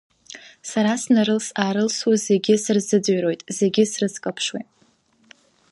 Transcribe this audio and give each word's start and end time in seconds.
Сара 0.69 0.91
снарылс-аарылсуа 1.01 2.15
зегьы 2.27 2.55
сырзыӡырҩуеит, 2.63 3.41
зегьы 3.57 3.83
срыцклаԥшуеит. 3.91 4.69